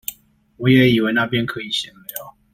[0.57, 2.35] 我也以為那邊可以閒聊